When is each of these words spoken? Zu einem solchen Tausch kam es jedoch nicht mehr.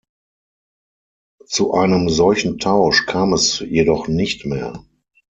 Zu 1.45 1.75
einem 1.75 2.09
solchen 2.09 2.57
Tausch 2.57 3.05
kam 3.05 3.33
es 3.33 3.59
jedoch 3.59 4.07
nicht 4.07 4.47
mehr. 4.47 4.83